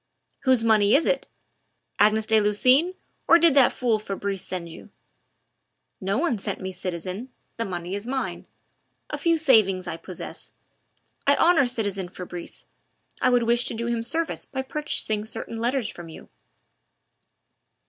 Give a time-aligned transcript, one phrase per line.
[0.45, 1.27] "Whose money is it?
[1.99, 2.95] Agnes de Lucines'
[3.27, 4.89] or did that fool Fabrice send you?"
[5.99, 7.29] "No one sent me, citizen.
[7.57, 8.47] The money is mine
[9.11, 10.53] a few savings I possess
[11.27, 12.65] I honour citizen Fabrice
[13.21, 16.29] I would wish to do him service by purchasing certain letters from you."